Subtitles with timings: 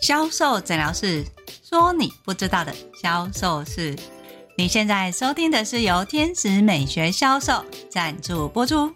[0.00, 1.24] 销售诊疗室
[1.62, 3.94] 说你不知道的销售室。
[4.56, 8.92] 你现在收听的是由天使美学销售赞助播出。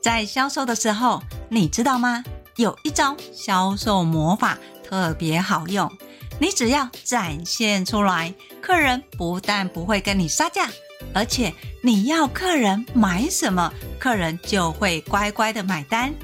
[0.00, 2.22] 在销售的时候，你知道吗？
[2.54, 5.92] 有一招销售魔法特别好用，
[6.38, 8.32] 你只要展现出来，
[8.62, 10.70] 客人不但不会跟你杀价，
[11.12, 11.52] 而且
[11.82, 16.14] 你要客人买什么，客人就会乖乖的买单。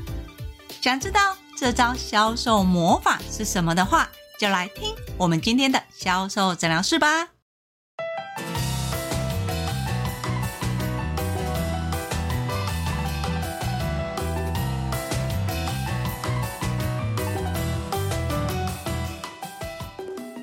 [0.80, 7.28] 想知道这招销售魔法是什么的话，就来听我们今天的销售诊疗室吧。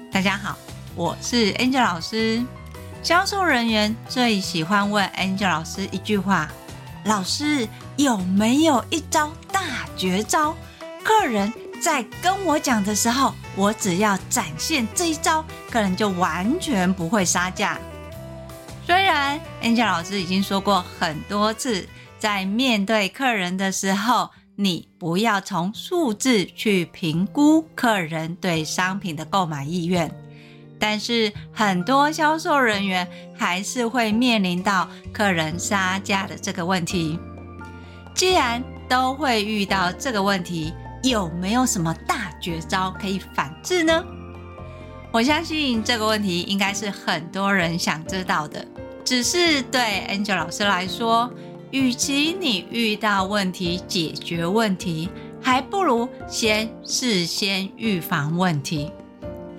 [0.10, 0.58] 大家好，
[0.96, 2.42] 我是 Angel 老师。
[3.04, 6.50] 销售人员最喜欢问 Angel 老师一句话
[7.04, 9.62] ：“老师有没有一招大
[9.98, 10.56] 绝招？
[11.10, 17.80] 客人在跟我讲的时候，我只要展现这一招，客人就完全不会杀价。”
[18.86, 30.12] 虽然 Angel 老师已经说过很多次，在面对客人的时候，你不要从数字去评估客人对商品的购买意愿，
[30.78, 37.18] 但是很多销售人员还是会面临到客人杀价的这个问题。
[38.14, 40.72] 既然都会遇到这个问题，
[41.04, 44.04] 有没有什么大绝招可以反制呢？
[45.12, 48.66] 我相信这个问题应该是很多人想知道的，
[49.04, 51.32] 只是对 Angel 老师来说。
[51.72, 55.08] 与其你遇到问题解决问题，
[55.40, 58.92] 还不如先事先预防问题。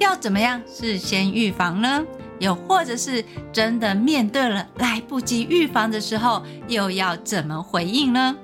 [0.01, 2.05] 要怎么样事先预防呢？
[2.41, 8.37] 又或者是真的面对了来不及预防的时候，又要怎么回应呢？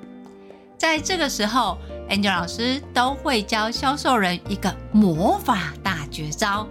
[0.78, 1.76] 在这个时候
[2.08, 6.66] ，Angel 老师都会教销售人一个魔法大绝招。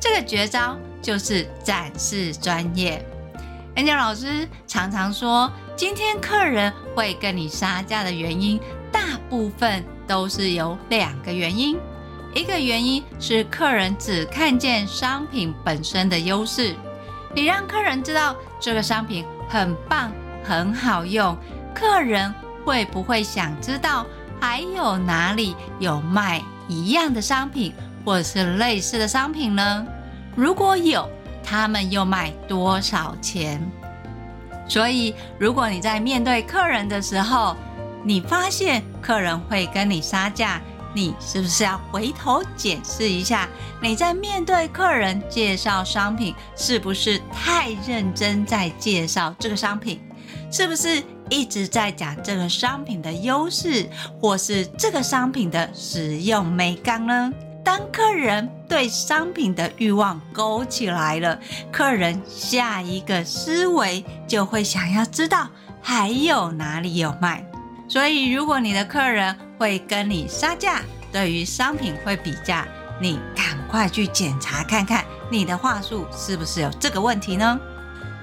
[0.00, 3.04] 这个绝招就是展示专业。
[3.76, 8.60] Angel 老师常常说，今天客人会跟你杀价的原因，
[8.90, 11.78] 大部分都是有两个原因。
[12.34, 16.74] 一个原因是客人只看见商品本身的优势，
[17.34, 20.12] 你让客人知道这个商品很棒、
[20.44, 21.36] 很好用，
[21.74, 22.32] 客人
[22.64, 24.04] 会不会想知道
[24.40, 27.72] 还有哪里有卖一样的商品，
[28.04, 29.86] 或是类似的商品呢？
[30.36, 31.08] 如果有，
[31.42, 33.60] 他们又卖多少钱？
[34.68, 37.56] 所以，如果你在面对客人的时候，
[38.04, 40.60] 你发现客人会跟你杀价，
[40.94, 43.48] 你是不是要回头检视一下？
[43.80, 50.00] 你在面对客人介绍商品，是不是太认真在介绍这个商品？
[50.52, 53.88] 是不是一直在讲这个商品的优势，
[54.20, 57.32] 或是这个商品的使用美感呢？
[57.64, 61.38] 当客人对商品的欲望勾起来了，
[61.70, 65.48] 客人下一个思维就会想要知道
[65.82, 67.44] 还有哪里有卖。
[67.88, 72.66] 所以，如果你的客人会跟你杀价，对于商品会比价，
[73.00, 77.58] 你赶快去检查看看你的话术是不是有这个问题呢？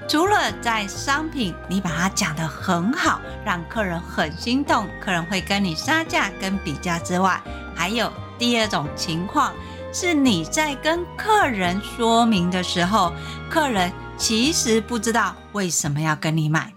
[0.08, 7.40] 除了在商品你把它讲得很好，让客人很心动，客人会跟你杀价跟比价之外，
[7.74, 8.12] 还有。
[8.38, 9.50] 第二种情况
[9.94, 13.10] 是你在跟客人说明的时候，
[13.48, 16.70] 客人其实不知道为什么要跟你买。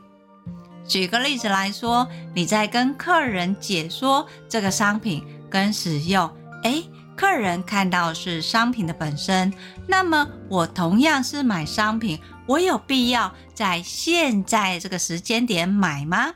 [0.88, 6.32] 举个例子来说，你在跟客人解说这个商品跟使用，
[6.64, 9.54] 诶，客人看到是商品的本身，
[9.86, 12.18] 那么我同样是买商品，
[12.50, 16.34] 我有必要在现在这个时间点买吗？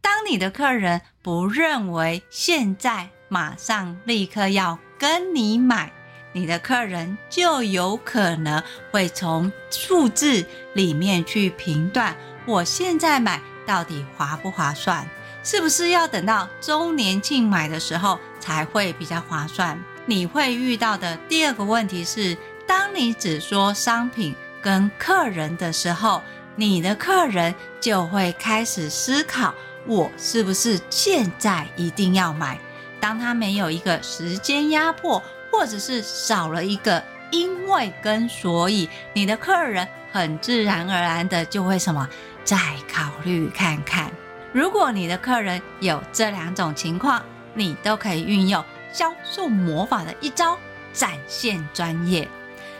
[0.00, 3.10] 当你的客人不认为现在。
[3.30, 5.92] 马上立刻要跟你买，
[6.32, 12.16] 你的客人就有可能会从数字里面去评断，
[12.46, 15.06] 我现在买到底划不划算？
[15.44, 19.78] 是不是要等到周年庆买的时候才会比较划算？
[20.06, 22.34] 你会遇到的第二个问题是，
[22.66, 26.22] 当你只说商品跟客人的时候，
[26.56, 29.54] 你的客人就会开始思考，
[29.86, 32.58] 我是不是现在一定要买？
[33.00, 35.22] 当他没有一个时间压迫，
[35.52, 42.08] 或者是少了一个因为跟所以，你的客人很自然而然的就会什么？
[42.44, 42.56] 再
[42.92, 44.10] 考虑看看。
[44.52, 47.22] 如果你的客人有这两种情况，
[47.54, 50.58] 你都可以运用销售魔法的一招：
[50.92, 52.26] 展现专业。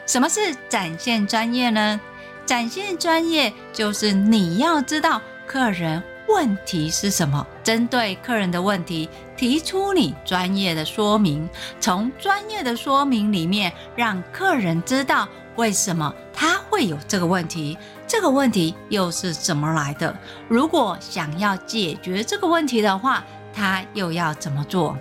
[0.08, 0.40] 什么是
[0.70, 2.00] 展现专业呢？
[2.46, 9.06] 展现专业就是你要知道客人问题是什么，针对客人的问题。
[9.36, 11.46] 提出你专业的说明，
[11.78, 17.76] 从专业的说明里面让客人知道为什么他会有这个问题，
[18.06, 20.16] 这个问题又是怎么来的。
[20.48, 23.22] 如果想要解决这个问题的话，
[23.54, 24.96] 他又要怎么做？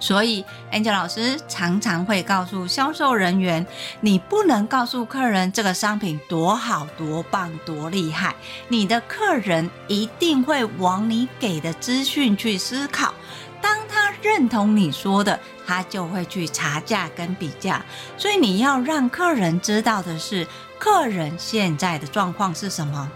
[0.00, 3.64] 所以，Angel 老师常常会告诉销售人员：
[4.00, 8.34] 你不能告诉客人这个商品多好、多棒、多厉害，
[8.68, 13.14] 你的客人一定会往你给的资讯去思考。
[13.60, 17.84] 当他认同你说的，他就会去查价跟比价。
[18.16, 20.46] 所以，你要让客人知道的是，
[20.78, 23.10] 客人现在的状况是什么。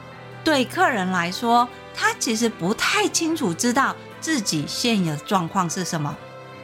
[0.45, 6.15] 对客人来说，他其实不太清楚知道自己现有的状况是什么。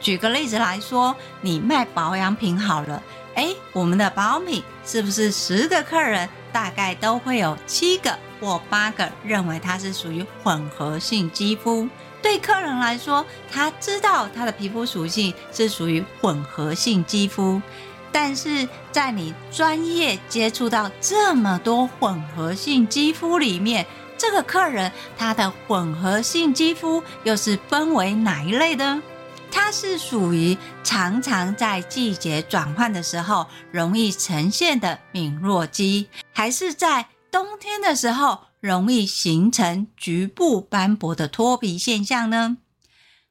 [0.01, 3.01] 举个例子来说，你卖保养品好了，
[3.35, 11.87] 诶，我们的保养品是不是十个客人大概都会有七个或八个认为它是属于混合性肌肤？
[12.21, 17.59] 对客人来说，他知道他的皮肤属性是属于混合性肌肤，
[18.11, 23.87] 但是在你专业接触到这么多混合性肌肤里面，
[24.19, 29.01] 这个客人他的混合性肌肤又是分为哪一类的？
[29.51, 42.57] 它是属于常常在季节转换的时候容易呈现的敏弱肌，还是在冬天的时候容易形成局部斑驳的脱皮现象呢？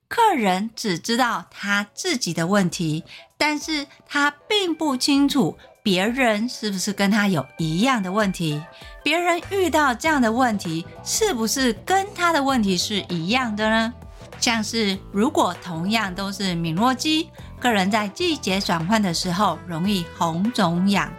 [0.09, 3.05] 客人只知道他自己的问题，
[3.37, 8.61] 但是他并不清楚别人是不是跟他有一样的问题，
[9.05, 13.95] 别人遇到这样的问题，是不是跟他的问题是一样的呢？
[14.41, 17.29] 像是如果同样都是敏弱肌，
[17.61, 21.13] 客人在季节转换的时候容易红肿痒，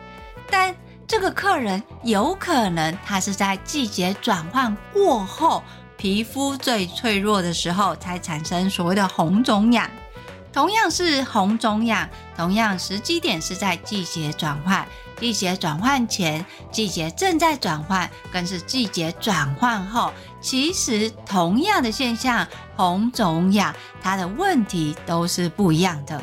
[0.50, 0.76] 但
[1.08, 5.62] 这个客人有可能他是在季节转换过后，
[5.98, 9.90] 皮肤最脆弱的时候才产生所谓的红肿痒。
[10.52, 14.86] 同样是红肿痒，同样时机点是在季节转换。
[15.22, 23.72] 季节转换前，季节正在转换，更是季节转换后，其实同样的现象，红肿痒，
[24.02, 26.20] 它的问题都是不一样的。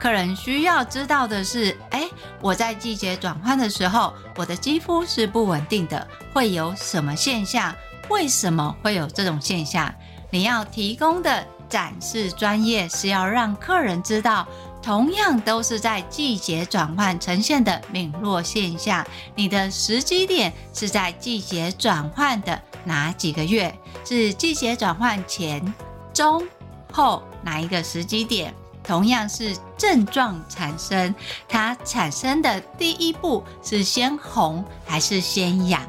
[0.00, 2.08] 客人需要知道的是，诶，
[2.40, 7.74] 我在季节转换的时候，我的肌肤是不稳定的，会有什么现象？
[8.08, 9.94] 为什么会有这种现象？
[10.30, 14.48] 你要提供的展示专业是要让客人知道。
[14.82, 23.74] 同样都是在季节转换呈现的敏弱现象，你的时机点是在季节转换的哪几个月？
[24.04, 25.74] 是季节转换前、
[26.14, 26.46] 中、
[26.92, 28.54] 后哪一个时机点？
[28.82, 31.14] 同样是症状产生，
[31.46, 35.86] 它产生的第一步是先红还是先痒？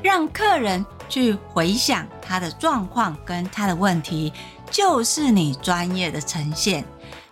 [0.00, 4.32] 让客人去回想他的状况跟他的问题，
[4.70, 6.84] 就是你专业的呈现。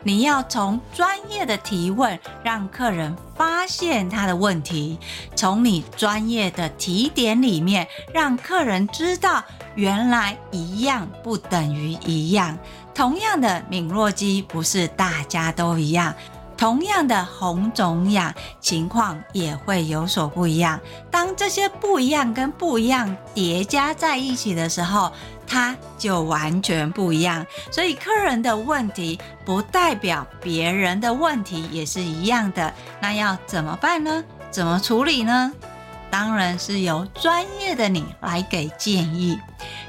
[0.05, 4.99] 你要从专业的提问，让客人发现他的问题；
[5.35, 9.43] 从你专业的提点里面，让客人知道
[9.75, 12.57] 原来一样不等于一样。
[12.95, 16.15] 同样的敏弱肌不是大家都一样，
[16.65, 20.81] 同样的红肿痒情况也会有所不一样。
[21.11, 25.13] 当这些不一样跟不一样叠加在一起的时候，
[25.47, 32.73] 它就完全不一样，所以客人的问题不代表别人的问题也是一样的。
[32.99, 34.25] 那要怎么办呢？
[34.51, 35.53] 怎么处理呢？
[36.11, 39.39] 当然是由专业的你来给建议。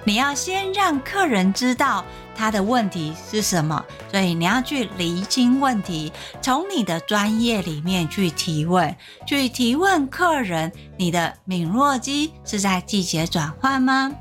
[0.04, 2.04] 你要先让客人知道
[2.36, 6.12] 他的问题是什么，所以你要去厘清问题，
[6.42, 14.12] 从你的专业里面去提问，去提问客人：你的敏弱肌是在季节转换吗？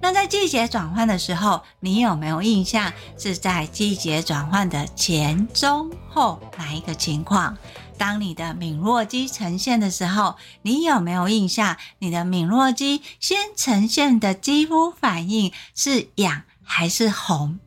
[0.00, 7.56] 那在季节转换的时候，你有没有印象是在季节转换的前、中、后哪一个情况？
[7.96, 11.76] 当你的敏弱肌呈现的时候，你有没有印象？
[12.00, 17.58] 你的敏弱肌先呈现的肌肤反应是痒还是红？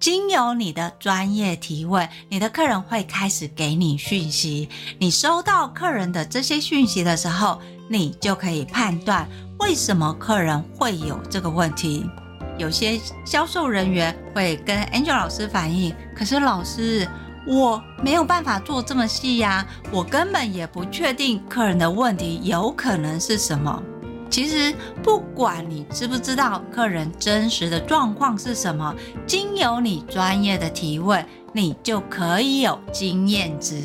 [0.00, 4.66] 经由你的专业提问，你的客人会开始给你讯息。
[4.98, 9.28] 你收到客人的这些讯息的时候，你就可以判断。
[9.58, 12.08] 为什么客人会有这个问题？
[12.56, 17.06] 有些销售人员会跟 Angel 老师反映，可是老师，
[17.46, 23.82] 我没有办法做这么细呀，我根本也不确定客人的问题有可能是什么。
[24.30, 24.72] 其实，
[25.02, 28.94] 不管你知不知道客人真实的状况是什么，
[29.26, 33.82] 经由你专业的提问，你就可以有经验值。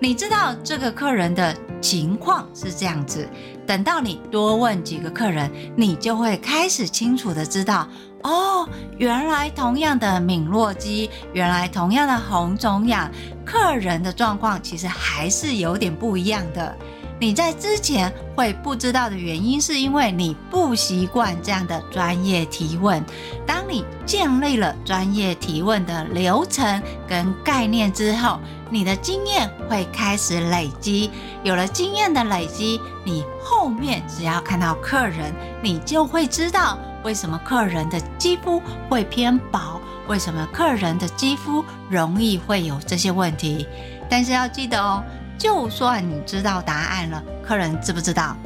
[0.00, 3.28] 你知道这个客人的情况是这样子，
[3.64, 7.88] 等到你多问几个客人，你就会开始清楚的知道，
[8.24, 13.08] 哦，原来同样的敏弱肌，原来同样的红肿痒，
[13.44, 16.76] 客人的状况其实还是有点不一样的。
[17.18, 23.02] 你在之前会不知道的原因，是因为你不习惯这样的专业提问。
[23.46, 31.10] 当你建立了专业提问的流程跟概念之后，你的经验会开始累积。
[31.42, 35.32] 有了经验的累积，你后面只要看到客人，
[35.62, 43.66] 你就会知道为什么客人的肌肤会偏薄，为什么客人的肌肤容易会有这些问题。
[44.06, 45.02] 但是要记得哦。
[45.38, 48.36] 就算你知道答案了，客人知不知道？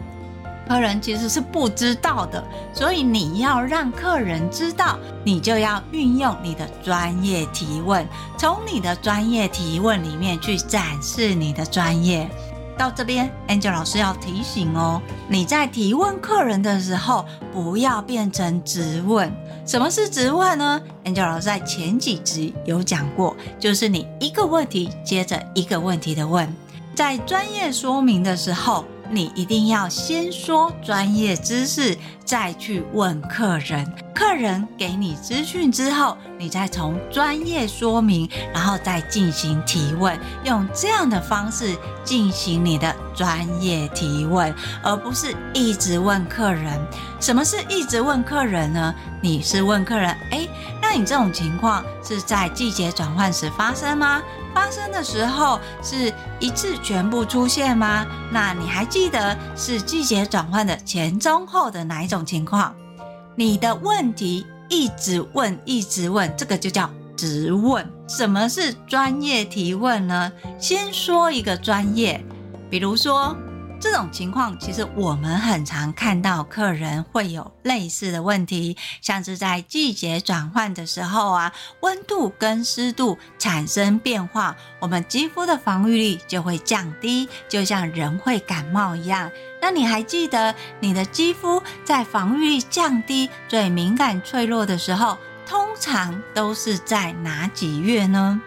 [0.69, 8.07] 客人其实是不知道的，所以你要让客人知道，你就要运用你的专业提问，
[8.39, 12.31] 从你的专业提问里面去展示你的专业。
[12.79, 19.31] 到这边，Angel 老师要提醒哦，你在提问客人的时候，不要变成质问。
[19.67, 26.55] 什么是质问呢？Angel 老师在前几集有讲过，就是你一个问题接着一个问题的问。
[27.01, 33.91] 在专业说明的时候，你一定要先说专业知识，再去问客人。
[34.15, 40.15] 客人给你资讯之后，你再从专业说明，然后再进行提问，
[40.45, 46.79] 用这样的方式进行你的专业提问，而不是一直问客人。
[47.19, 48.95] 什么是一直问客人呢？
[49.23, 50.47] 你是问客人，诶，
[50.93, 54.21] 那你这种情况是在季节转换时发生吗？
[54.53, 58.05] 发生的时候是一次全部出现吗？
[58.33, 62.75] 那你还记得是季节转换的前、中、后的哪一种情况？
[63.37, 67.89] 你的问题一直问，一直问，这个就叫直问。
[68.09, 70.33] 什么是专业提问呢？
[70.59, 72.21] 先说一个专业，
[72.69, 73.37] 比如说。
[73.81, 89.31] 这种情况，其实我们很常看到客人会有类似的问题，像是在季节转换的时候啊，温度跟湿度产生变化，我们肌肤的防御力就会降低，就像人会感冒一样。
[89.63, 98.41] 那你还记得你的肌肤在防御力降低、最敏感脆弱的时候，通常都是在哪几月呢？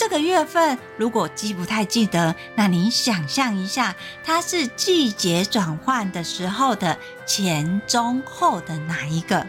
[0.00, 9.46] 这个月份如果记不太记得，那你想象一下，它是季节转换的时候的前、中、后的哪一个？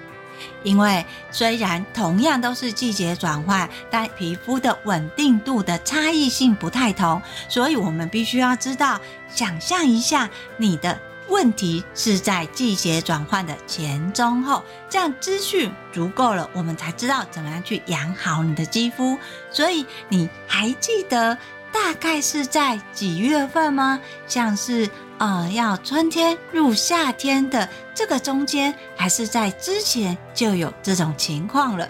[0.61, 8.99] 因为虽然同样都是季节转换，但皮肤的稳定度的差异性不太同，所以我们必须要知道，
[9.33, 10.99] 想象一下你的。
[11.31, 19.17] 问题是在季节转换的前、中、后，这样资讯足够了，我们才知道怎么样去养好你的肌肤。
[19.49, 21.37] 所以你还记得
[21.71, 23.99] 大概是在几月份吗？
[24.27, 31.87] 像是呃，要春天入夏天的这个中间，还是在之前就有这种情况了？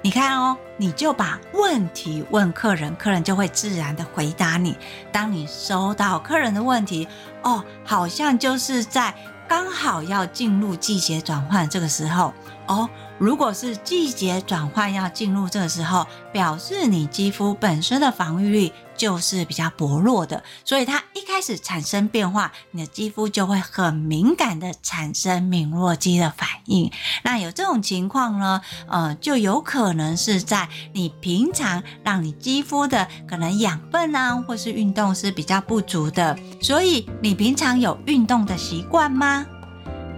[0.00, 4.76] 你看哦，你就把问题问客人，客人就会自然的回答你。
[5.10, 7.08] 当你收到客人的问题，
[7.42, 9.12] 哦，好像就是在
[9.48, 12.32] 刚好要进入季节转换这个时候
[12.66, 12.88] 哦。
[13.18, 26.90] 如果是季节转换要进入这个时候，表示你肌肤本身的防御力就是比较薄弱的，所以它一开始产生变化，你的肌肤就会很敏感的产生敏弱肌的反应。
[27.22, 39.46] 那有这种情况呢，呃，就有可能是在你平常让你肌肤的可能养分啊，或是运动是比较不足的，所以你平常有运动的习惯吗？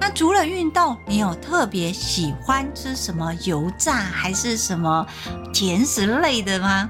[0.01, 5.07] 那除了运动，你有特别喜欢吃什么油炸还是什么
[5.53, 6.89] 甜食类的吗？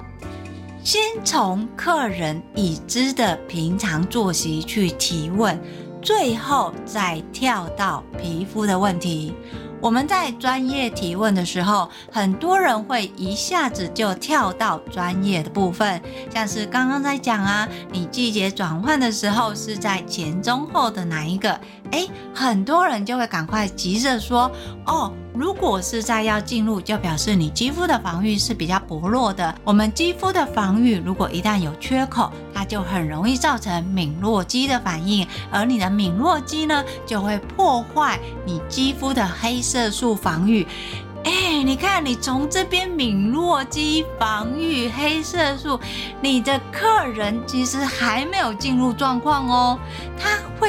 [0.83, 5.61] 先从客人已知的平常作息去提问，
[6.01, 9.35] 最后再跳到皮肤的问题。
[9.79, 16.01] 我们在专业提问的时候，很多人会一下子就跳到专业的部分，
[16.33, 21.61] 像是刚刚在讲啊，你季节转换的时候是在前、中、后的哪一个？
[21.93, 24.51] 诶，很多人就会赶快急着说，
[24.87, 25.13] 哦。
[25.33, 29.55] 如果是在要进入，就表示你肌肤的防御是比较薄弱的。
[29.65, 40.67] 我们肌肤的防御如果一旦有缺口，它就很容易造成敏弱肌的反应，而你的敏弱肌呢，就会破坏你肌肤的黑色素防御。
[41.23, 45.79] 哎，你看，你从这边敏弱肌防御黑色素，
[46.23, 49.79] 你的客人其实还没有进入状况哦，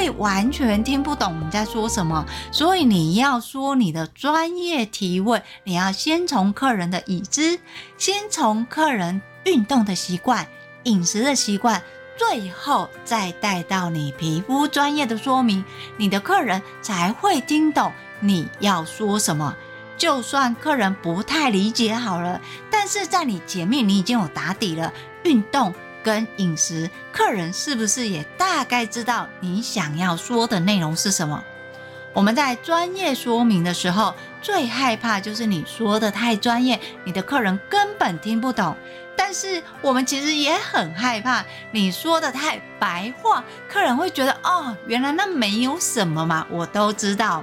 [0.02, 2.26] 会完全听不懂你在说什么。
[2.50, 7.60] 所以你要说你的专业提问，你要先从客人的已知，
[7.96, 10.44] 先从客人运动的习惯、
[10.82, 11.80] 饮食的习惯，
[12.18, 15.64] 最后再带到你皮肤专业的说明，
[15.96, 19.54] 你的客人才会听懂你要说什么。
[19.96, 22.40] 就算客人不太理解好了，
[22.72, 24.92] 但是在你前面你已经有打底了，
[25.22, 31.42] 运动跟饮食，客人是不是也大概知道你想要说的内容是什么？
[32.12, 38.76] 我们在专业说明的时候，最害怕就是你说的太专业，你的客人根本听不懂。
[39.16, 47.42] 但是我们其实也很害怕你说的太白话，客人会觉得哦，原来那没有什么嘛，我都知道。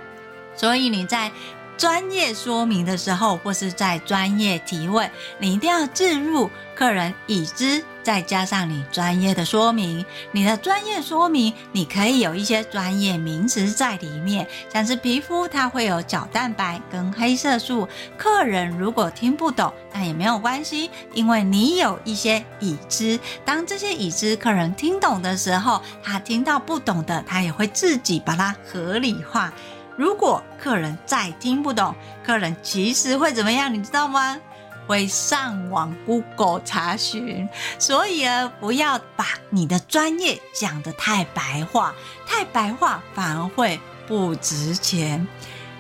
[0.55, 1.31] 所以你在。
[1.79, 10.03] 专业说明的时候，或是在专业提问，你一定要置入客人已知，再加上你专业的说明。
[10.31, 17.87] 你的专业说明，你可以有一些专业名词在里面，像是皮肤，它会有角蛋白跟黑色素。
[18.17, 23.19] 客人如果听不懂，那也没有关系，因为你有一些已知。
[23.45, 29.53] 当这些已知客人听懂的时候，他听到不懂的，他也会自己把它合理化。
[29.95, 31.93] 如果客人再听不懂，
[32.25, 33.71] 客人其实会怎么样？
[33.71, 34.35] 你知道吗？
[34.89, 37.48] 会上网 Google 查询。
[37.77, 41.93] 所以啊，不要把你的专业讲得太白话，
[42.25, 45.27] 太白话反而会不值钱。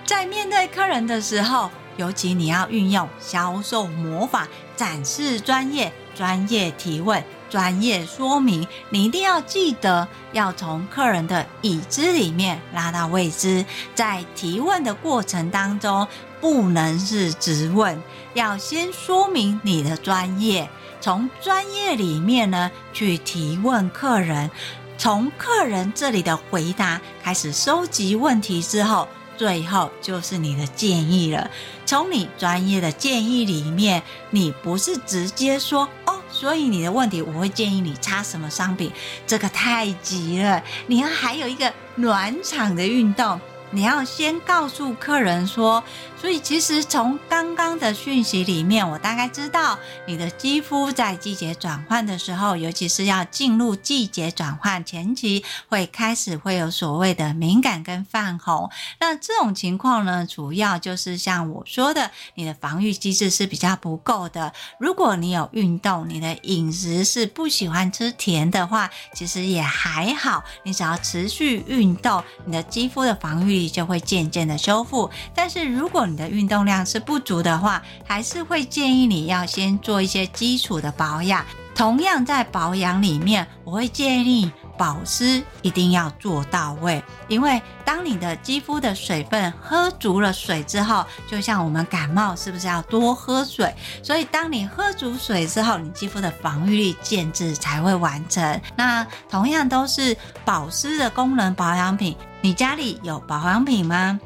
[0.05, 7.23] 在面对客人的时候，尤其你要运用销售魔法，展示专业，专业提问。
[7.49, 16.07] 专业说明，你一定要记得要从客人的已知里面拉到未知，在提问的过程当中，
[16.41, 18.01] 不能是直问，
[18.33, 20.69] 要先说明你的专业，
[21.01, 24.49] 从专业里面呢去提问客人，
[24.97, 31.49] 从客人这里的回答开始收集问题之后，最后就是你的建议了。
[31.85, 36.15] 从你专业的建议里面，你不是直接说哦。
[36.31, 38.91] 所以你的问题，我会建议你擦什么商品，
[39.25, 40.61] 这个太急了。
[40.85, 43.41] 你要还有一个暖场的运动。
[43.71, 45.83] 你要先告诉客人说，
[46.19, 58.69] 所以其实从刚刚的讯息里面，我大概知道你的肌肤在季节转换的时候，尤其是要进入季节转换前期，会开始会有所谓的敏感跟泛红。
[58.99, 64.51] 那这种情况呢，主要就是像我说的，你的防御机制是比较不够的。
[64.77, 70.43] 如果你有运动，你的饮食是不喜欢吃甜的话，其实也还好。
[70.63, 73.69] 你只要持续运动，你的肌肤的防御力。
[73.69, 81.45] 就会渐渐的修复，但是如果你的运动量是不足的话，还是会建议你要先做一些基础的保养。
[81.75, 93.73] 同样在保养里面，我会建议保湿一定要做到位，因为当你的肌肤的水分喝足了水之后，就像我们感冒是不是要多喝水？
[94.03, 98.61] 所以当你喝足水之后，你肌肤的防御力建制才会完成。
[98.75, 102.13] 那同样都是保湿的功能保养品。
[102.41, 104.19] 你家里有保养品吗？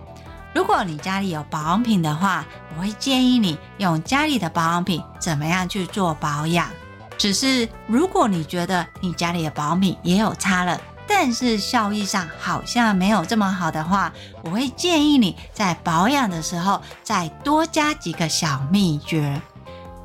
[0.54, 6.70] 如果你家里有保养品的话，我会建议你用家里的保养品怎么样去做保养。
[7.18, 14.14] 只是如果你觉得你家里的保养品也有差了，但是效益上好像没有这么好的话，
[14.44, 19.42] 我会建议你在保养的时候再多加几个小秘诀。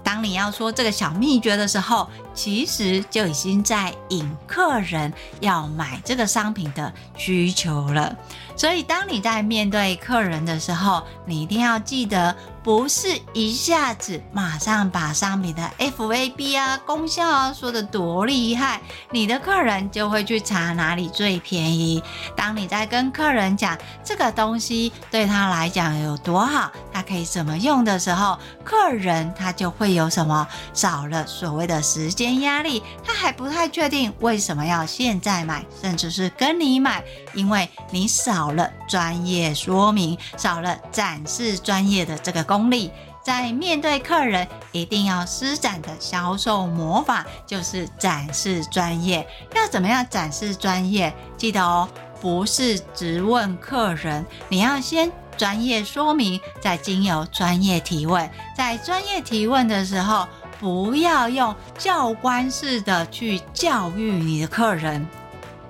[0.02, 2.08] 当你要说这个小秘诀的时候，
[2.38, 8.16] 其实就已经在引客人要买这个商品的需求了。
[8.57, 22.03] 所以，当你在面对客人的时候，你一定要记得，不是一下子马上把商品的 FAB 啊、功效啊说得多厉害，你的客人就会去查哪里最便宜。
[22.37, 38.48] 当你在跟客人讲这个东西对他来讲有多好，他可以怎么用的时候，客人他就会有什么少了所谓的时间压力，他还不太确定为什么要现在买，甚至是跟你买，因为你少。
[38.58, 42.90] 了专业说明，少了展示专业的这个功力，
[43.22, 49.24] 在面对客人一定要施展的销售魔法就是展示专业。
[49.54, 51.14] 要怎么样展示专业？
[51.36, 51.88] 记得哦，
[52.20, 58.28] 不是直问客人，你要先专业说明，再经由专业提问。
[58.56, 60.26] 在专业提问的时候，
[60.59, 65.07] 不要用教官式的去教育你的客人。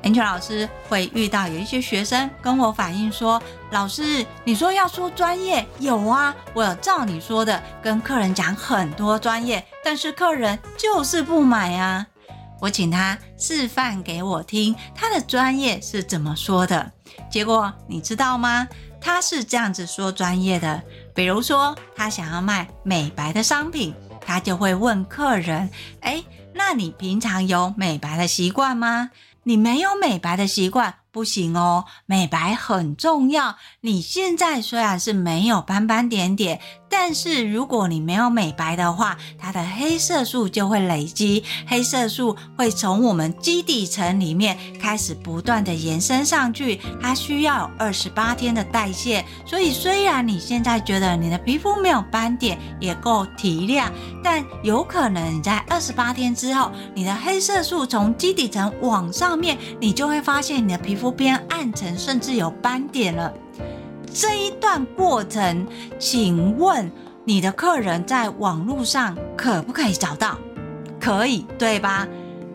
[0.03, 12.07] Angel 老师会遇到有一些学生跟我反映说：“老师，你说要说专业，有啊，我有照你说的跟客人讲很多专业，但是客人就是不买啊。”
[12.61, 16.91] 我请他示范给我听，他的专业是怎么说的。
[17.31, 18.67] 结果你知道吗？
[19.01, 20.83] 他是这样子说专业的，
[21.15, 23.95] 比如说他想要卖美白的商品，
[24.29, 25.71] 他就会问客人：
[26.03, 29.09] 哎，那你平常有美白的习惯吗？
[29.45, 33.57] 你没有美白的习惯不行哦，美白很重要。
[33.81, 49.25] 你现在虽然是没有斑斑点点，但是如果你没有美白的话，它的黑色素就会累积，黑色素会从我们基底层里面开始不断的延伸上去，它需要二十八天的代谢。
[49.47, 53.91] 所以虽然你现在觉得你的皮肤没有斑点，也够提亮，
[54.23, 63.33] 但有可能你在二十八天之后，你的黑色素从基底层往上面，你就会发现你的皮肤变暗沉，甚至有斑点了。
[64.13, 65.67] 这一段过程，
[65.99, 66.91] 请问
[67.25, 70.37] 你的客人在网络上可不可以找到？
[71.01, 72.07] 可以，对吧？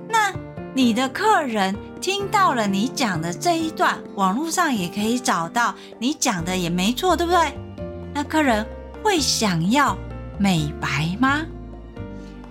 [0.10, 0.34] 那
[0.74, 7.58] 你的客人听到了你讲的这一段，网络上也可以找到，你讲的也没错，对不对？
[8.14, 8.66] 那客人
[9.02, 9.98] 会想要
[10.38, 11.46] 美白吗？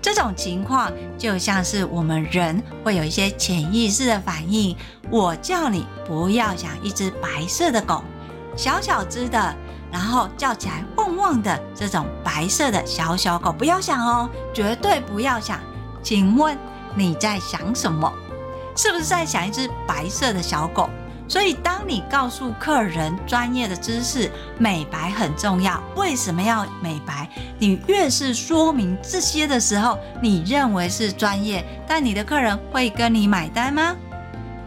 [0.02, 4.76] 这种情况就像是我们人会有一些潜意识的反应。
[5.08, 8.02] 我叫你不要养一只白色的狗。
[8.56, 9.54] 小小只的，
[9.92, 15.60] 然后叫起来汪汪的这种白色的小小狗，不要想哦，绝对不要想。
[16.02, 16.58] 请问
[16.96, 18.12] 你在想什么？
[18.74, 20.90] 是不是在想一只白色的小狗？
[21.32, 27.26] 所以，当你告诉客人专业的知识，美白很重要，为什么要美白？
[27.58, 33.96] 你越是说明这些的时候，你认为是专业，但你的客人会跟你买单吗？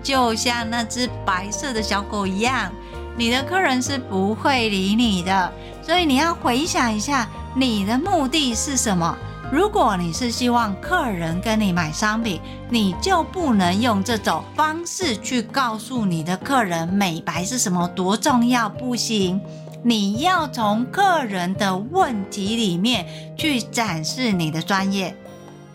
[0.02, 2.72] 就像那只白色的小狗一样。
[3.16, 9.16] 你的客人是不会理你的，所以你要回想一下，你的目的是什么？
[9.52, 19.40] 如果你是希望客人跟你买商品，你就不能用这种方式去告诉你的客人美白是什么多重要，不行。
[19.84, 23.06] 你要从客人的问题里面
[23.38, 25.16] 去展示你的专业。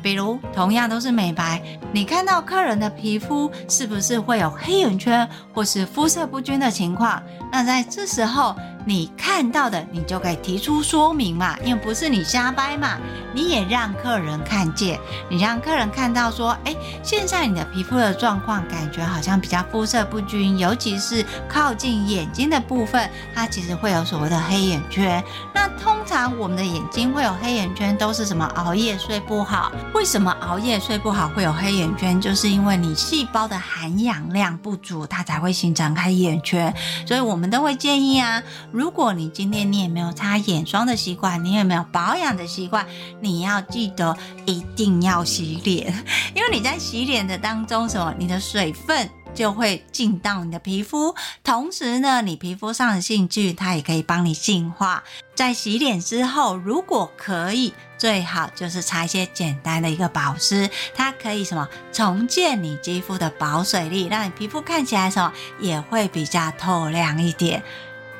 [0.02, 7.22] 比如，同样都是美白，你看到客人的皮肤是不是会有黑眼圈或是肤色不均的情况？
[7.52, 12.98] 那在这时候，你看到的，你就可以提出说明嘛，因为不是你瞎掰嘛，
[13.34, 25.22] 你也让客人看见，你让客人看到说，哎，现在你的皮肤的状况感觉好像比较肤色不均，尤其是靠近眼睛的部分，它其实会有所谓的黑眼圈。
[25.54, 28.44] 那通常我们的眼睛会有黑眼圈，都是什么？
[28.56, 29.70] 熬夜睡不好。
[29.94, 32.20] 为什么熬夜睡不好会有黑眼圈？
[32.20, 36.74] 就是因为你细胞的含氧量不足，它才会形成黑眼圈。
[37.06, 38.42] 所以我们都会建议啊。
[38.72, 42.86] 如果你今天你也没有擦眼霜的习惯，你也没有保养的习惯，
[43.20, 45.92] 你要记得一定要洗脸，
[46.34, 48.14] 因为你在洗脸的当中，什么？
[48.18, 55.02] 你的水分就会进到你的皮肤，同时呢，你皮肤上的细菌它也可以帮你净化。
[55.34, 61.68] 在洗脸之后，如果可以，最好就是擦一些简单的一个保湿，它可以什么？
[61.92, 67.62] 重建你肌肤的保水力，让你皮肤看起来什么也会比较透亮一点。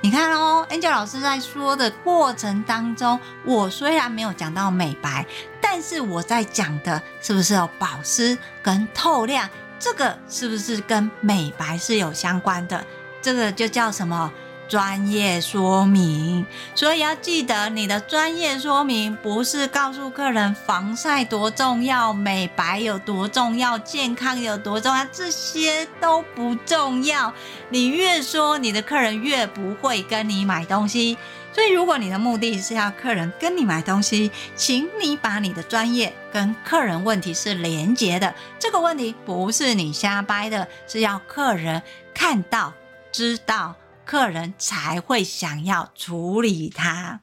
[0.03, 5.27] 你看哦，Angel 老师在说的过程当中，我虽然没有讲到美白，
[5.61, 9.49] 但是我在讲的是不是有保湿跟透亮？
[9.79, 12.83] 这个是不是跟美白是有相关的？
[13.21, 14.33] 这个就叫什么？
[14.71, 27.35] 专业说明，所以要记得你的专业说明不是告诉客人防晒多重要、美白有多重要、健康有多重要，这些都不重要。
[27.71, 31.19] 你越说，你的客人越不会跟你买东西。
[31.53, 38.33] 所以，如果你的目的是要客人跟你买东西，请你把你的专业跟客人问题是连结的。
[38.61, 41.83] 这个问题不是你瞎掰的，是要客人
[42.15, 42.73] 看到、
[43.11, 43.75] 知道。
[44.11, 47.21] 客人才会想要处理它。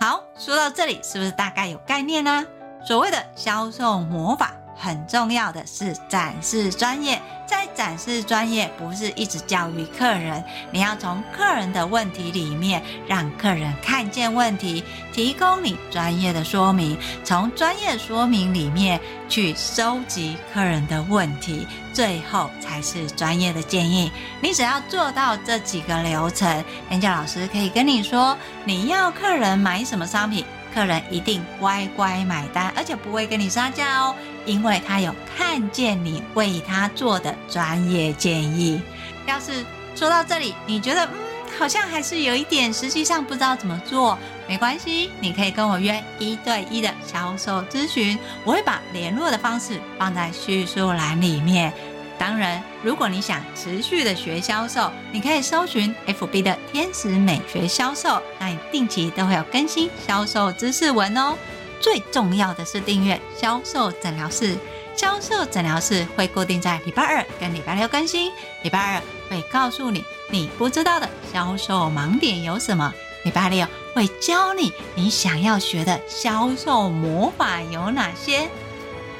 [0.00, 2.46] 好，说到这里，是不是大概有概念呢？
[2.82, 7.20] 所谓的销售魔法，很重要的是展示专业。
[7.46, 14.82] 在展示专业，不是一直教育客人，你要从客人的问题里面，让客人看见问题，
[15.12, 24.10] 提供你专业的说明，从专业说明里面去收集客人的问题，最后才是专业的建议。
[24.40, 30.46] 你只要做到这几个流程，Angel 老师可以跟你说，你要客人买什么商品。
[30.74, 38.82] 客人一定乖乖买单，而且不会跟你杀价哦，因为他有看见你为他做的专业建议。
[39.26, 41.10] 要是说到这里，你觉得嗯
[41.56, 44.18] 好像还是有一点，实际上不知道怎么做。
[44.48, 51.72] 没关系，你可以跟我约一对一的销售咨询，我会把联络的方式放在叙述栏里面。
[52.18, 61.36] 当然，如果你想持续的学销售，你可以搜寻 FB 的天使美学销售，那你定期都会有更新销售知识文哦。
[61.80, 64.56] 最重要的是订阅销售诊疗室，
[64.96, 68.32] 销售诊疗室会固定在礼拜二跟礼拜六更新。
[68.62, 78.48] 礼拜二会告诉你你不知道的销售盲点有什么，礼拜六会教你你想要学的销售魔法有哪些。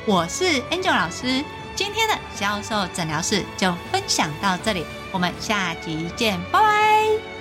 [0.07, 1.45] 我是 Angel 老师。
[1.75, 7.34] 今天的销售诊疗室就分享到这里，我们下集见，拜拜。